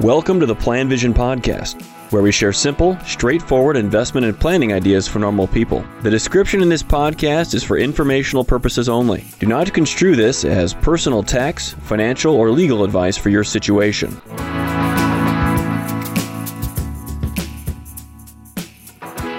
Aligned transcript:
Welcome 0.00 0.40
to 0.40 0.46
the 0.46 0.54
Plan 0.54 0.88
Vision 0.88 1.12
Podcast, 1.12 1.82
where 2.10 2.22
we 2.22 2.32
share 2.32 2.54
simple, 2.54 2.98
straightforward 3.00 3.76
investment 3.76 4.24
and 4.24 4.40
planning 4.40 4.72
ideas 4.72 5.06
for 5.06 5.18
normal 5.18 5.46
people. 5.46 5.84
The 6.00 6.10
description 6.10 6.62
in 6.62 6.70
this 6.70 6.82
podcast 6.82 7.52
is 7.52 7.62
for 7.62 7.76
informational 7.76 8.42
purposes 8.42 8.88
only. 8.88 9.26
Do 9.40 9.46
not 9.46 9.74
construe 9.74 10.16
this 10.16 10.42
as 10.46 10.72
personal 10.72 11.22
tax, 11.22 11.72
financial, 11.82 12.34
or 12.34 12.50
legal 12.50 12.82
advice 12.82 13.18
for 13.18 13.28
your 13.28 13.44
situation. 13.44 14.22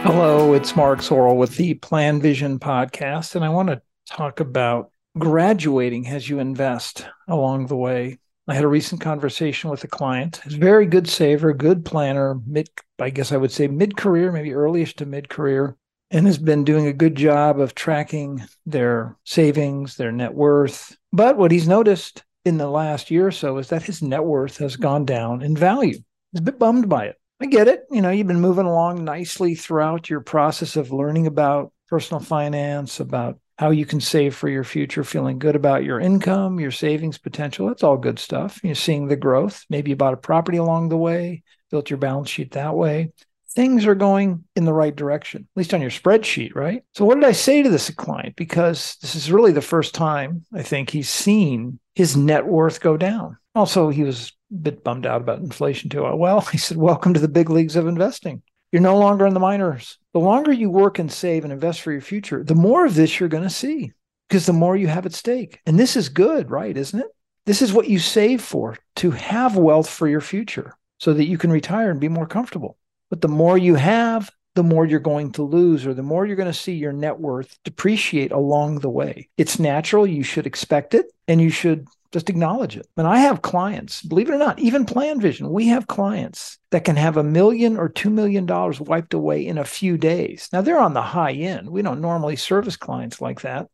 Hello, 0.03 0.53
it's 0.53 0.75
Mark 0.75 0.99
Zoril 0.99 1.37
with 1.37 1.55
the 1.55 1.73
Plan 1.73 2.21
Vision 2.21 2.59
podcast, 2.59 3.33
and 3.33 3.43
I 3.43 3.49
want 3.49 3.69
to 3.69 3.81
talk 4.05 4.39
about 4.39 4.91
graduating 5.17 6.07
as 6.07 6.29
you 6.29 6.37
invest 6.37 7.07
along 7.27 7.65
the 7.65 7.75
way. 7.75 8.19
I 8.47 8.55
had 8.55 8.63
a 8.63 8.69
recent 8.69 9.01
conversation 9.01 9.69
with 9.69 9.83
a 9.83 9.87
client. 9.87 10.41
He's 10.43 10.55
a 10.55 10.59
very 10.59 10.85
good 10.85 11.07
saver, 11.07 11.53
good 11.53 11.85
planner, 11.85 12.39
mid 12.45 12.69
I 12.99 13.09
guess 13.09 13.31
I 13.31 13.37
would 13.37 13.51
say 13.51 13.67
mid-career, 13.67 14.31
maybe 14.31 14.53
earliest 14.53 14.97
to 14.97 15.05
mid-career, 15.05 15.75
and 16.09 16.25
has 16.27 16.37
been 16.37 16.63
doing 16.63 16.87
a 16.87 16.93
good 16.93 17.15
job 17.15 17.59
of 17.59 17.75
tracking 17.75 18.43
their 18.65 19.17
savings, 19.23 19.95
their 19.95 20.11
net 20.11 20.33
worth. 20.33 20.97
But 21.13 21.37
what 21.37 21.51
he's 21.51 21.67
noticed 21.67 22.23
in 22.43 22.57
the 22.57 22.67
last 22.67 23.11
year 23.11 23.27
or 23.27 23.31
so 23.31 23.57
is 23.57 23.69
that 23.69 23.83
his 23.83 24.01
net 24.01 24.23
worth 24.23 24.57
has 24.57 24.75
gone 24.75 25.05
down 25.05 25.41
in 25.41 25.55
value. 25.55 25.99
He's 26.31 26.39
a 26.39 26.43
bit 26.43 26.59
bummed 26.59 26.89
by 26.89 27.05
it. 27.05 27.15
I 27.39 27.45
get 27.45 27.67
it. 27.67 27.85
You 27.89 28.01
know, 28.01 28.09
you've 28.09 28.27
been 28.27 28.41
moving 28.41 28.65
along 28.65 29.03
nicely 29.03 29.55
throughout 29.55 30.09
your 30.09 30.21
process 30.21 30.75
of 30.75 30.91
learning 30.91 31.27
about 31.27 31.71
personal 31.87 32.21
finance, 32.21 32.99
about 32.99 33.39
how 33.61 33.69
you 33.69 33.85
can 33.85 34.01
save 34.01 34.33
for 34.33 34.49
your 34.49 34.63
future, 34.63 35.03
feeling 35.03 35.37
good 35.37 35.55
about 35.55 35.83
your 35.83 35.99
income, 35.99 36.59
your 36.59 36.71
savings 36.71 37.19
potential. 37.19 37.67
That's 37.67 37.83
all 37.83 37.95
good 37.95 38.17
stuff. 38.17 38.59
You're 38.63 38.73
seeing 38.73 39.07
the 39.07 39.15
growth. 39.15 39.65
Maybe 39.69 39.91
you 39.91 39.95
bought 39.95 40.15
a 40.15 40.17
property 40.17 40.57
along 40.57 40.89
the 40.89 40.97
way, 40.97 41.43
built 41.69 41.87
your 41.87 41.99
balance 41.99 42.27
sheet 42.27 42.53
that 42.53 42.73
way. 42.75 43.11
Things 43.51 43.85
are 43.85 43.93
going 43.93 44.45
in 44.55 44.65
the 44.65 44.73
right 44.73 44.95
direction, 44.95 45.41
at 45.43 45.59
least 45.59 45.75
on 45.75 45.81
your 45.81 45.91
spreadsheet, 45.91 46.55
right? 46.55 46.81
So, 46.95 47.05
what 47.05 47.13
did 47.13 47.23
I 47.23 47.33
say 47.33 47.61
to 47.61 47.69
this 47.69 47.91
client? 47.91 48.35
Because 48.35 48.97
this 48.99 49.13
is 49.13 49.31
really 49.31 49.51
the 49.51 49.61
first 49.61 49.93
time 49.93 50.43
I 50.51 50.63
think 50.63 50.89
he's 50.89 51.09
seen 51.09 51.79
his 51.93 52.17
net 52.17 52.47
worth 52.47 52.81
go 52.81 52.97
down. 52.97 53.37
Also, 53.53 53.89
he 53.89 54.01
was 54.01 54.31
a 54.51 54.55
bit 54.55 54.83
bummed 54.83 55.05
out 55.05 55.21
about 55.21 55.37
inflation 55.37 55.91
too. 55.91 56.01
Well, 56.15 56.41
he 56.51 56.57
said, 56.57 56.77
Welcome 56.77 57.13
to 57.13 57.19
the 57.19 57.27
big 57.27 57.51
leagues 57.51 57.75
of 57.75 57.85
investing. 57.85 58.41
You're 58.71 58.81
no 58.81 58.97
longer 58.97 59.25
in 59.25 59.33
the 59.33 59.39
minors. 59.39 59.97
The 60.13 60.19
longer 60.19 60.51
you 60.51 60.69
work 60.69 60.99
and 60.99 61.11
save 61.11 61.43
and 61.43 61.51
invest 61.51 61.81
for 61.81 61.91
your 61.91 62.01
future, 62.01 62.43
the 62.43 62.55
more 62.55 62.85
of 62.85 62.95
this 62.95 63.19
you're 63.19 63.29
going 63.29 63.43
to 63.43 63.49
see 63.49 63.91
because 64.29 64.45
the 64.45 64.53
more 64.53 64.77
you 64.77 64.87
have 64.87 65.05
at 65.05 65.13
stake. 65.13 65.59
And 65.65 65.77
this 65.77 65.97
is 65.97 66.07
good, 66.07 66.49
right? 66.49 66.75
Isn't 66.75 67.01
it? 67.01 67.07
This 67.45 67.61
is 67.61 67.73
what 67.73 67.89
you 67.89 67.99
save 67.99 68.41
for 68.41 68.77
to 68.97 69.11
have 69.11 69.57
wealth 69.57 69.89
for 69.89 70.07
your 70.07 70.21
future 70.21 70.77
so 70.99 71.13
that 71.13 71.27
you 71.27 71.37
can 71.37 71.51
retire 71.51 71.91
and 71.91 71.99
be 71.99 72.07
more 72.07 72.27
comfortable. 72.27 72.77
But 73.09 73.21
the 73.21 73.27
more 73.27 73.57
you 73.57 73.75
have, 73.75 74.31
the 74.55 74.63
more 74.63 74.85
you're 74.85 74.99
going 74.99 75.31
to 75.33 75.43
lose, 75.43 75.85
or 75.85 75.93
the 75.93 76.03
more 76.03 76.25
you're 76.25 76.35
going 76.35 76.51
to 76.51 76.57
see 76.57 76.73
your 76.73 76.93
net 76.93 77.19
worth 77.19 77.57
depreciate 77.63 78.31
along 78.31 78.79
the 78.79 78.89
way. 78.89 79.29
It's 79.37 79.59
natural. 79.59 80.05
You 80.05 80.23
should 80.23 80.45
expect 80.45 80.93
it 80.93 81.07
and 81.27 81.41
you 81.41 81.49
should 81.49 81.87
just 82.11 82.29
acknowledge 82.29 82.77
it. 82.77 82.87
And 82.97 83.07
I 83.07 83.19
have 83.19 83.41
clients, 83.41 84.01
believe 84.01 84.29
it 84.29 84.33
or 84.33 84.37
not, 84.37 84.59
even 84.59 84.85
Plan 84.85 85.21
Vision, 85.21 85.49
we 85.49 85.67
have 85.67 85.87
clients 85.87 86.57
that 86.71 86.83
can 86.83 86.95
have 86.95 87.17
a 87.17 87.23
million 87.23 87.77
or 87.77 87.89
two 87.89 88.09
million 88.09 88.45
dollars 88.45 88.79
wiped 88.79 89.13
away 89.13 89.45
in 89.45 89.57
a 89.57 89.65
few 89.65 89.97
days. 89.97 90.49
Now 90.51 90.61
they're 90.61 90.79
on 90.79 90.93
the 90.93 91.01
high 91.01 91.33
end. 91.33 91.69
We 91.69 91.81
don't 91.81 92.01
normally 92.01 92.35
service 92.35 92.75
clients 92.75 93.21
like 93.21 93.41
that 93.41 93.67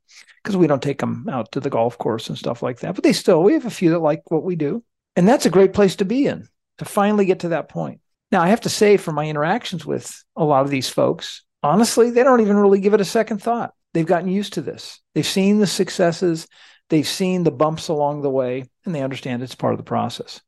because 0.44 0.56
we 0.56 0.68
don't 0.68 0.84
take 0.84 1.00
them 1.00 1.28
out 1.30 1.52
to 1.54 1.60
the 1.60 1.70
golf 1.70 1.98
course 1.98 2.30
and 2.30 2.38
stuff 2.38 2.62
like 2.62 2.80
that. 2.80 2.96
But 2.96 3.04
they 3.04 3.14
still, 3.14 3.44
we 3.44 3.54
have 3.54 3.66
a 3.66 3.72
few 3.72 3.92
that 3.92 4.00
like 4.00 4.22
what 4.30 4.44
we 4.44 4.56
do. 4.56 4.84
And 5.16 5.28
that's 5.28 5.46
a 5.46 5.52
great 5.52 5.74
place 5.74 5.96
to 5.98 6.06
be 6.06 6.28
in 6.28 6.48
to 6.78 6.86
finally 6.86 7.26
get 7.26 7.40
to 7.40 7.50
that 7.50 7.70
point. 7.70 8.02
Now, 8.32 8.42
I 8.42 8.50
have 8.50 8.62
to 8.62 8.70
say, 8.70 8.98
from 8.98 9.16
my 9.16 9.26
interactions 9.26 9.86
with 9.86 10.24
a 10.36 10.44
lot 10.44 10.64
of 10.66 10.70
these 10.70 10.90
folks, 10.90 11.44
honestly, 11.64 12.12
they 12.12 12.24
don't 12.24 12.42
even 12.42 12.58
really 12.58 12.80
give 12.80 12.94
it 12.94 13.02
a 13.02 13.06
second 13.06 13.42
thought. 13.42 13.74
They've 13.94 14.06
gotten 14.06 14.30
used 14.30 14.54
to 14.54 14.62
this. 14.62 15.00
They've 15.16 15.26
seen 15.26 15.60
the 15.60 15.68
successes, 15.68 16.48
they've 16.90 17.08
seen 17.08 17.44
the 17.44 17.52
bumps 17.52 17.88
along 17.88 18.22
the 18.22 18.30
way, 18.30 18.66
and 18.86 18.94
they 18.94 19.02
understand 19.02 19.42
it's 19.42 19.56
part 19.56 19.74
of 19.74 19.78
the 19.78 19.84
process. 19.84 20.42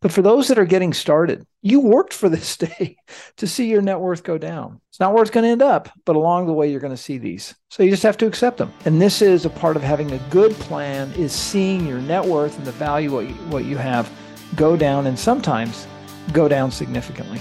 But 0.00 0.12
for 0.12 0.22
those 0.22 0.48
that 0.48 0.58
are 0.58 0.64
getting 0.64 0.94
started, 0.94 1.46
you 1.62 1.80
worked 1.80 2.14
for 2.14 2.28
this 2.28 2.56
day 2.56 2.96
to 3.36 3.46
see 3.46 3.68
your 3.68 3.82
net 3.82 4.00
worth 4.00 4.22
go 4.22 4.38
down. 4.38 4.80
It's 4.90 5.00
not 5.00 5.12
where 5.12 5.22
it's 5.22 5.30
going 5.30 5.44
to 5.44 5.50
end 5.50 5.62
up, 5.62 5.90
but 6.04 6.16
along 6.16 6.46
the 6.46 6.52
way, 6.52 6.70
you're 6.70 6.80
going 6.80 6.92
to 6.92 6.96
see 6.96 7.18
these. 7.18 7.54
So 7.70 7.82
you 7.82 7.90
just 7.90 8.02
have 8.02 8.16
to 8.18 8.26
accept 8.26 8.58
them. 8.58 8.72
And 8.84 9.00
this 9.00 9.22
is 9.22 9.44
a 9.44 9.50
part 9.50 9.76
of 9.76 9.82
having 9.82 10.10
a 10.12 10.18
good 10.30 10.52
plan 10.52 11.12
is 11.12 11.32
seeing 11.32 11.86
your 11.86 12.00
net 12.00 12.24
worth 12.24 12.56
and 12.56 12.66
the 12.66 12.72
value 12.72 13.12
what 13.12 13.28
you, 13.28 13.34
what 13.34 13.64
you 13.64 13.76
have 13.76 14.10
go 14.56 14.76
down 14.76 15.06
and 15.06 15.18
sometimes 15.18 15.86
go 16.32 16.48
down 16.48 16.70
significantly. 16.70 17.40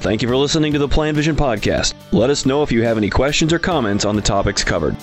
Thank 0.00 0.22
you 0.22 0.28
for 0.28 0.36
listening 0.36 0.72
to 0.74 0.78
the 0.78 0.88
Plan 0.88 1.14
Vision 1.14 1.34
Podcast. 1.34 1.94
Let 2.12 2.30
us 2.30 2.44
know 2.44 2.62
if 2.62 2.70
you 2.70 2.82
have 2.82 2.98
any 2.98 3.10
questions 3.10 3.52
or 3.52 3.58
comments 3.58 4.04
on 4.04 4.16
the 4.16 4.22
topics 4.22 4.62
covered. 4.62 4.96